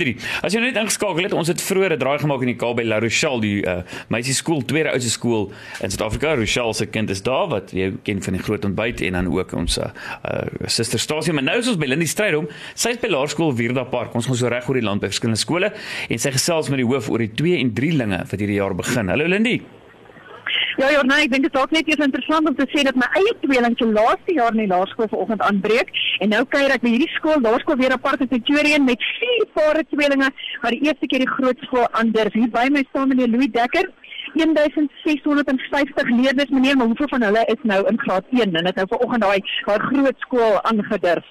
3. 0.00 0.12
As 0.40 0.54
jy 0.56 0.60
net 0.62 0.78
ingeskakel 0.80 1.26
het, 1.26 1.34
ons 1.36 1.50
het 1.52 1.60
vroeër 1.60 1.92
'n 1.92 2.00
draai 2.00 2.18
gemaak 2.22 2.40
in 2.40 2.48
die 2.48 2.56
Kaap 2.56 2.78
by 2.78 2.84
La 2.88 2.96
Rochelle, 2.98 3.42
die 3.44 3.60
uh, 3.60 3.82
meisie 4.08 4.32
skool, 4.32 4.64
tweede 4.64 4.88
oudste 4.88 5.10
skool 5.12 5.52
in 5.84 5.92
Suid-Afrika. 5.92 6.32
Rochelle 6.34 6.72
se 6.72 6.86
kind 6.86 7.10
is 7.10 7.20
daar 7.20 7.50
wat 7.52 7.74
jy 7.76 7.92
ken 8.02 8.22
van 8.22 8.32
die 8.32 8.40
groot 8.40 8.64
ontbyt 8.64 9.02
en 9.02 9.12
dan 9.12 9.28
ook 9.28 9.52
ons 9.52 9.76
uh, 9.76 9.90
uh, 10.24 10.48
suster 10.64 10.98
Stasie, 10.98 11.34
maar 11.36 11.44
nou 11.44 11.58
is 11.58 11.68
ons 11.68 11.76
by 11.76 11.84
Lindie 11.92 12.08
Strydom. 12.08 12.48
Sy 12.74 12.96
is 12.96 13.02
by 13.04 13.12
Laerskool 13.12 13.52
Wierda 13.52 13.84
Park. 13.84 14.14
Ons 14.14 14.32
gaan 14.32 14.40
so 14.40 14.48
reg 14.48 14.64
oor 14.64 14.80
die 14.80 14.86
land 14.88 15.04
by 15.04 15.12
verskillende 15.12 15.44
skole 15.44 15.74
en 16.08 16.18
sy 16.18 16.32
gesels 16.32 16.72
met 16.72 16.80
die 16.80 16.88
hoof 16.88 17.12
oor 17.12 17.20
die 17.20 17.34
2 17.36 17.60
en 17.60 17.76
3 17.76 17.92
linge 17.92 18.24
wat 18.24 18.40
hierdie 18.40 18.56
jaar 18.62 18.72
begin. 18.74 19.12
Hallo 19.12 19.28
Lindie. 19.28 19.60
Ja, 20.76 20.90
ja, 20.90 21.02
nee, 21.04 21.24
ek 21.26 21.32
dink 21.32 21.44
dit 21.44 21.54
is 21.54 21.60
ook 21.60 21.72
net 21.74 21.88
eers 21.88 22.04
interessant 22.04 22.48
om 22.48 22.54
te 22.56 22.64
sê 22.72 22.84
dat 22.86 22.96
my 22.96 23.08
eie 23.20 23.32
tweelingkie 23.42 23.88
laaste 23.92 24.36
jaar 24.38 24.54
in 24.56 24.62
die 24.62 24.70
laerskool 24.70 25.10
vanoggend 25.12 25.42
aanbreek 25.44 25.90
en 26.24 26.32
nou 26.32 26.40
kuier 26.54 26.72
ek 26.72 26.84
by 26.84 26.94
hierdie 26.94 27.10
skool, 27.16 27.42
laerskool 27.44 27.76
weer 27.80 27.92
apart 27.92 28.24
in 28.24 28.30
Pretoria 28.30 28.78
met 28.80 29.04
vier 29.18 29.44
pare 29.58 29.82
tweelinge 29.90 30.30
wat 30.62 30.72
die 30.72 30.80
eerste 30.86 31.10
keer 31.12 31.26
die 31.26 31.34
groot 31.34 31.60
skool 31.66 31.84
aandurf. 32.00 32.32
Hier 32.38 32.48
by 32.56 32.64
my 32.72 32.84
staan 32.88 33.12
meneer 33.12 33.28
Louis 33.34 33.52
Dekker. 33.52 33.90
1650 34.32 36.08
leerders 36.08 36.48
meneer, 36.48 36.76
maar 36.76 36.86
hoeveel 36.86 37.08
van 37.08 37.22
hulle 37.28 37.44
is 37.52 37.68
nou 37.68 37.82
in 37.90 38.00
graad 38.00 38.24
1 38.30 38.54
en 38.56 38.64
dit 38.64 38.80
nou 38.80 38.86
vanoggend 38.94 39.26
daai 39.26 39.40
daai 39.66 39.78
groot 39.90 40.24
skool 40.24 40.60
aangedurf? 40.70 41.26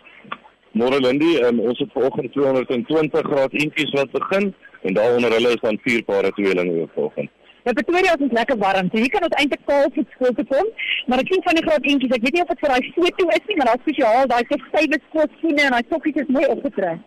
Môre 0.78 1.02
Lindy, 1.02 1.34
um, 1.42 1.60
ons 1.60 1.80
het 1.82 1.90
vanoggend 1.98 2.32
220 2.38 3.26
graad 3.32 3.54
eentjies 3.58 3.98
wat 3.98 4.12
begin 4.12 4.54
en 4.82 4.94
daaronder 4.94 5.34
hulle 5.34 5.58
is 5.58 5.64
dan 5.66 5.82
vier 5.82 6.04
pare 6.04 6.32
tweelinge 6.38 6.86
vanoggend. 6.94 7.34
Ja, 7.64 7.74
Pretoria 7.74 8.16
is 8.18 8.32
lekker 8.32 8.58
warm. 8.58 8.88
So 8.92 8.98
hier 8.98 9.10
kan 9.14 9.26
ons 9.28 9.36
eintlik 9.38 9.62
kaal 9.70 9.90
vir 9.96 10.06
skool 10.14 10.32
toe 10.38 10.46
kom. 10.50 10.70
Maar 11.10 11.22
ek 11.22 11.28
sien 11.30 11.44
van 11.46 11.58
die 11.58 11.66
groot 11.66 11.84
kindjies, 11.86 12.14
ek 12.16 12.24
weet 12.26 12.38
nie 12.38 12.44
of 12.44 12.54
dit 12.54 12.62
vir 12.64 12.72
daai 12.74 12.88
foto 12.96 13.28
is 13.36 13.44
nie, 13.50 13.58
maar 13.60 13.70
daar's 13.70 13.84
spesiaal 13.86 14.30
daai 14.32 14.46
stywe 14.50 15.00
skoolskoene 15.04 15.66
en 15.68 15.76
daai 15.76 15.92
sokkies 15.92 16.22
is 16.24 16.32
mooi 16.38 16.48
opgetrek. 16.54 17.04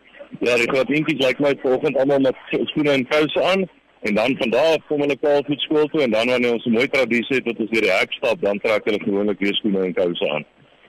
Ja, 0.47 0.55
die 0.61 0.69
groot 0.71 0.93
kindjies 0.93 1.25
lyk 1.25 1.41
my 1.43 1.53
vanoggend 1.63 1.99
almal 2.03 2.23
met 2.27 2.39
skoene 2.71 2.93
en 2.95 3.07
kouse 3.11 3.43
aan 3.51 3.65
en 4.07 4.19
dan 4.21 4.37
van 4.43 4.53
daar 4.53 4.77
af 4.77 4.87
kom 4.91 5.03
hulle 5.03 5.17
kaal 5.25 5.43
vir 5.49 5.59
skool 5.65 5.91
toe 5.91 6.05
en 6.05 6.15
dan 6.15 6.31
wanneer 6.31 6.55
ons 6.55 6.67
'n 6.71 6.77
mooi 6.77 6.87
tradisie 6.93 7.37
het 7.39 7.49
dat 7.49 7.63
ons 7.65 7.71
deur 7.71 7.87
die 7.89 7.97
hek 7.99 8.13
stap, 8.13 8.39
dan 8.43 8.61
trek 8.67 8.87
hulle 8.91 9.01
gewoonlik 9.07 9.43
weer 9.43 9.57
skoene 9.59 9.83
en 9.89 9.95
kouse 9.95 10.29
aan. 10.35 10.45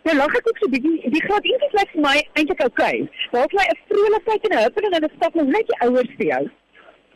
Ja, 0.06 0.14
lag 0.14 0.36
ek 0.38 0.50
ook 0.50 0.62
so 0.62 0.70
bietjie. 0.70 1.10
Die 1.16 1.26
groot 1.26 1.42
kindjies 1.48 1.78
lyk 1.80 1.90
vir 1.96 2.06
my 2.06 2.18
eintlik 2.38 2.62
oukei. 2.68 2.96
Okay. 3.02 3.10
Daar's 3.32 3.58
my 3.58 3.66
'n 3.72 3.82
vrolikheid 3.90 4.46
en 4.46 4.58
'n 4.58 4.64
huppel 4.64 4.86
en 4.86 4.94
hulle 4.98 5.12
stap 5.16 5.34
nog 5.34 5.50
net 5.58 5.66
die 5.72 5.80
ouers 5.88 6.14
vir 6.18 6.28
jou 6.34 6.46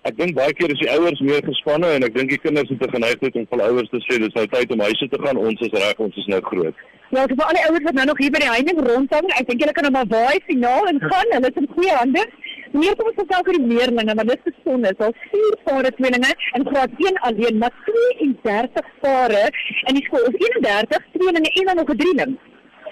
ek 0.07 0.15
dink 0.17 0.35
baie 0.35 0.53
keer 0.53 0.71
is 0.71 0.79
die 0.79 0.91
ouers 0.93 1.19
meer 1.19 1.43
gespanne 1.43 1.89
en 1.95 2.05
ek 2.07 2.15
dink 2.15 2.31
die 2.31 2.39
kinders 2.43 2.69
het 2.71 2.83
'n 2.85 2.95
geneigtheid 2.95 3.35
om 3.35 3.47
vir 3.51 3.65
ouers 3.67 3.89
te 3.89 3.99
sê 4.07 4.19
dis 4.19 4.35
nou 4.37 4.45
tyd 4.47 4.71
om 4.71 4.79
huis 4.79 4.99
toe 4.99 5.09
te 5.09 5.21
gaan. 5.23 5.37
Ons 5.37 5.61
is 5.61 5.73
reg, 5.81 5.99
ons 5.99 6.15
is 6.17 6.29
nou 6.33 6.41
groot. 6.41 6.75
Ja, 7.09 7.25
vir 7.25 7.45
al 7.45 7.57
die 7.57 7.65
ouers 7.67 7.83
wat 7.83 7.97
nou 7.97 8.05
nog 8.05 8.19
hier 8.21 8.31
by 8.31 8.39
die 8.39 8.53
heining 8.55 8.79
rondhang, 8.87 9.27
ek 9.39 9.47
dink 9.49 9.61
julle 9.61 9.73
kan 9.73 9.83
nou 9.83 9.93
maar 9.97 10.09
waai 10.13 10.39
finaal 10.45 10.87
en 10.87 10.99
gaan. 11.01 11.33
Hulle 11.35 11.49
is 11.49 11.61
in 11.61 11.69
goeie 11.75 11.95
hande. 12.01 12.23
Meer 12.71 12.95
kom 12.95 13.07
ons 13.09 13.17
vertel 13.17 13.41
oor 13.47 13.57
die 13.57 13.69
leerlinge, 13.71 14.13
maar 14.15 14.29
dit 14.29 14.39
is 14.45 14.53
besonder. 14.53 14.93
Daar's 14.99 15.23
vier 15.31 15.55
pare 15.65 15.91
tweelinge 15.97 16.33
in 16.55 16.67
graad 16.69 16.91
1 16.97 17.17
alleen, 17.29 17.57
maar 17.57 17.73
32 17.87 18.91
pare 19.01 19.43
in 19.89 19.97
die 19.97 20.05
skool. 20.05 20.27
Is 20.29 20.37
31 20.37 21.07
tweelinge 21.17 21.49
en 21.49 21.65
dan 21.65 21.75
nog 21.75 21.89
'n 21.89 21.97
drieling. 21.97 22.37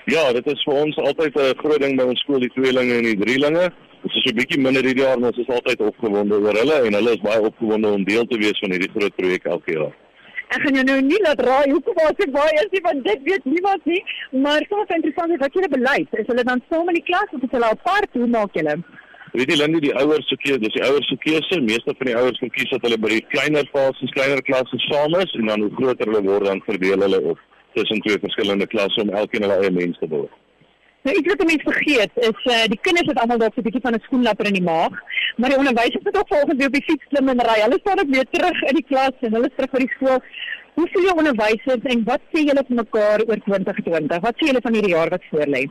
Ja, 0.05 0.33
dit 0.33 0.45
is 0.47 0.63
vir 0.63 0.73
ons 0.73 0.97
altyd 0.97 1.35
'n 1.35 1.57
groot 1.61 1.81
ding 1.81 1.97
by 1.97 2.03
ons 2.03 2.19
skool, 2.19 2.39
die 2.39 2.53
tweelinge 2.57 2.93
en 2.97 3.03
die 3.03 3.19
drielinge. 3.23 3.71
Ons 4.07 4.15
is 4.15 4.31
'n 4.31 4.37
bietjie 4.39 4.59
minder 4.63 4.85
hierdie 4.87 5.03
jaar, 5.03 5.19
maar 5.19 5.33
ons 5.33 5.41
is 5.43 5.49
altyd 5.51 5.81
opgewonde 5.83 6.35
oor 6.39 6.55
hulle 6.55 6.75
en 6.87 6.93
hulle 6.97 7.13
is 7.15 7.23
baie 7.23 7.41
opgewonde 7.49 7.87
om 7.95 8.03
deel 8.07 8.25
te 8.31 8.37
wees 8.43 8.59
van 8.63 8.71
hierdie 8.71 8.93
groot 8.93 9.15
projek 9.19 9.47
elke 9.55 9.73
jaar. 9.73 9.91
Ek 10.55 10.61
gaan 10.63 10.77
jou 10.79 10.85
nou 10.89 10.99
nie 11.07 11.19
laat 11.25 11.41
raai 11.47 11.67
hoekom 11.73 11.97
was 11.99 12.23
ek 12.25 12.31
baie 12.37 12.53
is 12.61 12.71
nie 12.75 12.81
want 12.85 13.03
dit 13.09 13.25
weet 13.29 13.49
niemand 13.55 13.83
nie, 13.91 13.99
maar 14.45 14.63
soms 14.69 14.95
interessant 14.95 15.35
is 15.35 15.43
wat 15.43 15.59
julle 15.59 15.71
beleid. 15.75 16.07
Is 16.23 16.31
hulle 16.31 16.47
dan 16.51 16.63
saam 16.69 16.87
in 16.87 16.99
die 17.01 17.03
klas 17.09 17.35
of 17.35 17.43
is 17.43 17.53
hulle 17.57 17.73
apart? 17.75 18.09
Hoe 18.13 18.31
maak 18.37 18.55
julle? 18.61 18.77
Weet 19.35 19.51
jy 19.51 19.59
Lindy, 19.59 19.83
die 19.89 19.95
ouers 19.99 20.31
se 20.31 20.39
keuse, 20.45 20.63
dis 20.63 20.79
die 20.79 20.87
ouers 20.87 21.11
se 21.11 21.19
keuse. 21.27 21.61
Meeste 21.67 21.99
van 21.99 22.11
die 22.13 22.17
ouers 22.23 22.39
kan 22.39 22.55
kies 22.55 22.71
dat 22.71 22.87
hulle 22.87 23.03
by 23.03 23.11
die 23.17 23.27
kleiner 23.35 23.67
fases, 23.75 24.15
kleiner 24.15 24.41
klasse 24.47 24.83
saam 24.87 25.19
is 25.19 25.35
en 25.35 25.51
dan 25.51 25.67
hoe 25.67 25.73
groter 25.81 26.07
hulle 26.07 26.23
word 26.31 26.47
dan 26.47 26.63
verdeel 26.71 27.03
hulle 27.09 27.23
op 27.35 27.47
tussen 27.75 27.99
twee 28.07 28.23
verskillende 28.23 28.71
klasse 28.71 29.03
om 29.03 29.11
elkeen 29.11 29.43
hulle 29.43 29.59
eie 29.59 29.79
mens 29.83 29.99
te 29.99 30.07
word. 30.07 30.31
Nou 31.07 31.15
iets 31.15 31.29
wat 31.31 31.43
mense 31.47 31.71
vergeet 31.71 32.17
is 32.29 32.39
uh, 32.51 32.63
die 32.71 32.79
kinders 32.85 33.07
het 33.07 33.19
almal 33.21 33.39
dalk 33.39 33.53
so 33.55 33.61
'n 33.61 33.67
bietjie 33.67 33.83
van 33.85 33.95
'n 33.95 34.05
skoenlapper 34.07 34.47
in 34.49 34.57
die 34.59 34.69
maag, 34.71 34.95
maar 35.37 35.49
die 35.51 35.59
onderwysers 35.61 36.07
het 36.07 36.17
ook 36.19 36.31
volgens 36.33 36.57
weer 36.59 36.67
op 36.71 36.77
die 36.77 36.87
fiets 36.87 37.05
klim 37.11 37.29
en 37.31 37.43
ry. 37.49 37.59
Hulle 37.65 37.79
staan 37.79 37.99
ook 38.01 38.11
weer 38.15 38.27
terug 38.31 38.57
in 38.69 38.75
die 38.79 38.87
klas 38.91 39.15
en 39.25 39.33
hulle 39.35 39.47
is 39.49 39.55
terug 39.55 39.71
by 39.75 39.81
die 39.85 39.95
skool. 39.95 40.19
Hoe 40.75 40.87
sien 40.87 41.05
julle 41.05 41.21
onderwysers 41.21 41.87
en 41.93 42.03
wat 42.11 42.23
sê 42.31 42.43
julle 42.49 42.63
vir 42.67 42.77
mekaar 42.81 43.23
oor 43.29 43.39
2020? 43.45 44.19
Wat 44.27 44.35
sê 44.37 44.49
julle 44.49 44.63
van 44.67 44.73
hierdie 44.77 44.95
jaar 44.97 45.13
wat 45.15 45.29
voorlê? 45.31 45.63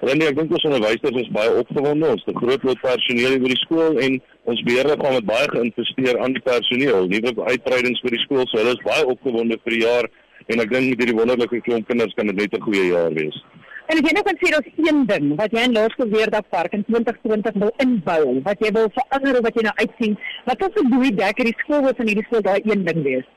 Renie, 0.00 0.28
ek 0.28 0.36
dink 0.38 0.52
ons 0.52 0.68
onderwysers 0.68 1.20
is 1.24 1.34
baie 1.38 1.56
opgewonde. 1.62 2.12
Ons 2.14 2.24
het 2.26 2.34
'n 2.34 2.42
groot 2.44 2.62
lot 2.68 2.80
personeel 2.80 3.40
by 3.42 3.48
die 3.54 3.62
skool 3.64 3.98
en 4.06 4.20
ons 4.44 4.64
beheerder 4.68 5.00
gaan 5.00 5.18
met 5.18 5.30
baie 5.34 5.48
geïnvesteer 5.56 6.20
aan 6.20 6.36
die 6.36 6.46
personeel, 6.52 7.08
nuwe 7.08 7.32
uitbreidings 7.52 8.00
vir 8.04 8.12
die 8.12 8.24
skool. 8.26 8.44
So 8.46 8.60
hulle 8.60 8.76
is 8.76 8.88
baie 8.92 9.04
opgewonde 9.14 9.56
vir 9.64 9.72
die 9.72 9.84
jaar 9.88 10.04
en 10.46 10.60
ek 10.60 10.70
dink 10.70 10.86
met 10.90 11.00
hierdie 11.00 11.20
wonderlike 11.20 11.64
klomp 11.64 11.88
kinders 11.88 12.14
kan 12.14 12.26
dit 12.26 12.36
net 12.36 12.52
'n 12.52 12.66
goeie 12.68 12.86
jaar 12.92 13.14
wees. 13.14 13.40
En 13.86 14.00
jy 14.02 14.12
nou 14.16 14.22
kan 14.26 14.38
sê 14.40 14.50
daar's 14.50 14.78
een 14.82 15.04
ding 15.06 15.26
wat 15.38 15.52
jy 15.54 15.62
in 15.68 15.74
Laerskool 15.76 16.08
Weerdag 16.10 16.48
Park 16.50 16.72
in 16.74 16.82
2020 16.88 17.58
wil 17.62 17.70
inbou, 17.84 18.22
wat 18.48 18.62
jy 18.64 18.72
wil 18.74 18.88
verander 18.96 19.38
of 19.38 19.44
wat 19.46 19.58
jy 19.58 19.62
nou 19.66 19.74
uitsien, 19.78 20.16
wat 20.48 20.62
ons 20.66 20.74
vir 20.74 20.88
Louis 20.90 21.14
Dekker 21.20 21.46
die 21.46 21.58
skool 21.60 21.84
wil 21.84 21.94
van 21.98 22.10
hierdie 22.10 22.24
skool 22.26 22.42
daai 22.42 22.58
een 22.66 22.82
ding 22.88 23.02
wees. 23.04 23.28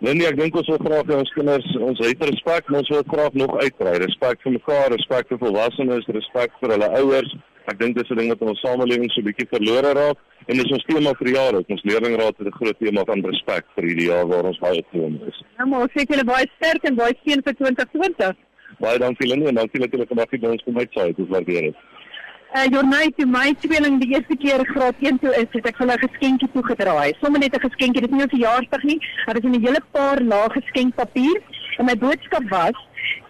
Nee 0.00 0.14
nee, 0.16 0.28
ek 0.30 0.38
dink 0.38 0.54
ons 0.56 0.70
wil 0.70 0.78
graag 0.84 1.10
hê 1.10 1.16
ons 1.18 1.32
kinders 1.34 1.66
ons 1.88 2.02
het 2.06 2.22
respek, 2.30 2.70
maar 2.70 2.84
ons 2.84 2.92
wil 2.94 3.02
graag 3.10 3.38
nog 3.42 3.56
uitbrei. 3.58 3.96
Respek 4.04 4.46
vir 4.46 4.54
mekaar, 4.60 4.86
respek 4.94 5.32
vir 5.32 5.40
volwassenes, 5.42 6.06
respek 6.16 6.54
vir 6.62 6.74
hulle 6.76 6.90
ouers. 7.00 7.34
Ek 7.68 7.80
dink 7.82 7.98
dis 7.98 8.10
'n 8.10 8.16
ding 8.20 8.30
wat 8.30 8.40
in 8.40 8.52
ons 8.54 8.62
samelewing 8.62 9.10
so 9.10 9.26
bietjie 9.26 9.50
verlore 9.50 9.90
raak 9.98 10.18
en 10.46 10.56
dis 10.56 10.72
ons 10.72 10.86
tema 10.86 11.12
vir 11.18 11.28
jare. 11.34 11.64
Ons 11.68 11.82
leerlingraad 11.82 12.38
het 12.38 12.46
'n 12.46 12.58
groot 12.60 12.78
tema 12.78 13.02
van 13.10 13.26
respek 13.26 13.66
vir 13.74 13.84
hierdie 13.90 14.08
jaar 14.08 14.26
waar 14.26 14.46
ons 14.52 14.62
baie 14.62 14.78
opgewonde 14.78 15.26
is. 15.26 15.42
Nou 15.58 15.68
maar 15.68 15.90
sê 15.90 16.06
julle 16.06 16.24
baie 16.24 16.46
sterk 16.56 16.82
en 16.84 16.94
baie 16.94 17.14
seën 17.24 17.42
vir 17.42 17.54
2020. 17.58 18.38
Baie 18.80 18.98
dankie 18.98 19.28
Linde 19.28 19.48
en 19.48 19.54
dankie 19.60 19.80
dat 19.80 19.92
julle 19.92 20.06
vandag 20.08 20.30
hier 20.32 20.40
by 20.40 20.52
ons 20.54 20.62
kom 20.64 20.78
uitsaai. 20.78 21.08
Dit 21.12 21.24
is 21.24 21.32
waardeer 21.34 21.66
dit. 21.68 21.80
Uh 22.50 22.66
Jornay 22.74 23.12
toe 23.16 23.26
my 23.30 23.52
tweeling 23.62 24.00
die 24.02 24.08
eerste 24.14 24.36
keer 24.42 24.64
graad 24.72 25.02
1 25.10 25.20
toe 25.22 25.34
is, 25.38 25.50
het 25.52 25.66
ek 25.70 25.76
vir 25.80 25.86
'n 25.86 26.04
geskenkie 26.06 26.48
toegedraai. 26.54 27.12
Sommige 27.20 27.44
net 27.44 27.56
'n 27.56 27.66
geskenkie, 27.68 28.00
dit 28.00 28.10
is 28.10 28.16
nie 28.16 28.24
'n 28.24 28.34
verjaarsdag 28.36 28.82
nie, 28.82 28.98
maar 29.24 29.34
dit 29.34 29.44
is 29.44 29.50
'n 29.50 29.66
hele 29.66 29.82
paar 29.92 30.20
lae 30.20 30.48
geskenkpapier 30.58 31.38
en 31.78 31.84
my 31.84 31.96
boodskap 31.96 32.44
was 32.50 32.78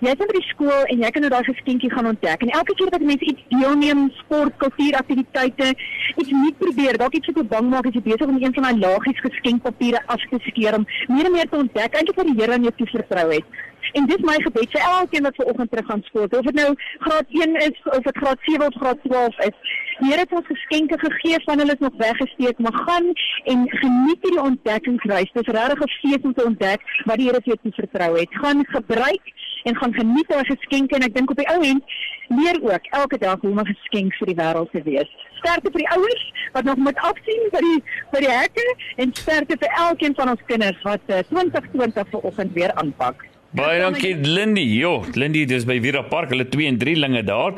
Jy 0.01 0.13
het 0.13 0.21
by 0.21 0.33
die 0.33 0.47
skool 0.49 0.87
en 0.93 1.03
jy 1.05 1.11
kan 1.15 1.25
nou 1.25 1.31
daai 1.33 1.45
geskenkie 1.45 1.91
gaan 1.93 2.09
ontdek. 2.11 2.43
En 2.45 2.53
elke 2.59 2.75
keer 2.79 2.91
wat 2.95 3.03
mense 3.05 3.27
iets 3.33 3.43
deelneem, 3.53 4.07
sport, 4.23 4.57
kultuuraktiwiteite, 4.63 5.75
iets 6.17 6.31
nuut 6.31 6.57
probeer, 6.63 6.99
dalk 7.03 7.17
iets 7.19 7.33
wat 7.37 7.51
bang 7.53 7.69
maak 7.73 7.89
as 7.91 7.99
jy 7.99 8.03
besig 8.09 8.27
om 8.27 8.39
een 8.41 8.55
van 8.57 8.69
daai 8.69 8.79
laagies 8.81 9.25
geskenkpapiere 9.27 10.01
af 10.07 10.25
te 10.31 10.41
skeer 10.49 10.79
om 10.79 10.87
meer 11.09 11.29
en 11.29 11.37
meer 11.37 11.51
te 11.51 11.61
ontdek 11.61 11.99
eintlik 11.99 12.23
wat 12.23 12.31
die 12.33 12.39
Here 12.41 12.57
aan 12.57 12.65
jou 12.65 12.73
toevertrou 12.79 13.27
het. 13.35 13.61
En 13.93 14.07
dis 14.07 14.25
my 14.31 14.37
gebed 14.47 14.71
vir 14.71 14.81
elkeen 14.81 15.27
wat 15.29 15.39
vanoggend 15.41 15.71
terug 15.71 15.87
gaan 15.87 16.03
skool, 16.09 16.29
of 16.31 16.49
dit 16.51 16.55
nou 16.55 16.75
graad 17.07 17.27
1 17.29 17.57
is 17.57 17.83
of 17.85 18.03
dit 18.09 18.17
graad 18.23 18.39
7 18.49 18.67
of 18.67 18.75
graad 18.83 19.03
12 19.03 19.39
is. 19.49 19.57
Here 20.01 20.23
het 20.23 20.33
ons 20.33 20.47
geskenke 20.47 20.99
gegee 20.99 21.43
van 21.45 21.59
hulle 21.59 21.73
is 21.73 21.85
nog 21.87 21.97
weggesteek, 21.97 22.59
maar 22.59 22.77
gaan 22.87 23.13
en 23.45 23.67
geniet 23.69 24.23
hierdie 24.23 24.43
ontdekkingsreis. 24.43 25.33
Dit 25.33 25.49
is 25.49 25.55
regtig 25.55 25.81
'n 25.85 25.95
fees 26.01 26.23
om 26.23 26.35
te 26.35 26.45
ontdek 26.45 26.81
wat 27.05 27.17
die 27.17 27.27
Here 27.27 27.41
vir 27.45 27.53
jou 27.55 27.73
vertrou 27.83 28.19
het. 28.19 28.29
Gaan 28.31 28.65
gebruik 28.67 29.33
en 29.63 29.77
gaan 29.77 29.95
geniet 29.95 30.29
daai 30.29 30.45
geskenke 30.45 30.95
en 30.97 31.03
ek 31.03 31.15
dink 31.15 31.31
op 31.31 31.37
die 31.37 31.49
ou 31.49 31.61
end 31.63 31.85
leer 32.29 32.59
ook 32.63 32.87
elke 33.01 33.19
dag 33.19 33.41
hoe 33.41 33.51
om 33.51 33.59
'n 33.59 33.73
geskenk 33.75 34.15
vir 34.15 34.27
die 34.27 34.39
wêreld 34.43 34.71
te 34.71 34.83
wees. 34.83 35.11
Sterkte 35.41 35.71
vir 35.71 35.83
die 35.85 35.93
ouers 35.97 36.25
wat 36.53 36.65
nog 36.65 36.77
moet 36.77 36.97
afsien 36.97 37.43
vir 37.53 37.61
die 37.69 37.83
vir 38.13 38.21
die 38.21 38.35
hekke 38.37 38.77
en 38.97 39.15
sterkte 39.15 39.57
vir 39.59 39.73
elkeen 39.87 40.15
van 40.15 40.31
ons 40.31 40.47
kinders 40.47 40.83
wat 40.83 41.01
uh, 41.07 41.19
2020 41.19 42.09
vanoggend 42.11 42.53
weer 42.53 42.73
aanpak. 42.75 43.30
Baie 43.51 43.81
dankie 43.83 44.15
Lindy. 44.15 44.63
Jo, 44.79 45.01
Lindy 45.19 45.43
dis 45.45 45.65
by 45.67 45.81
Vira 45.83 46.05
Park. 46.07 46.31
Hulle 46.31 46.47
2 46.47 46.69
en 46.71 46.77
3 46.79 46.95
linge 47.03 47.23
daar. 47.27 47.57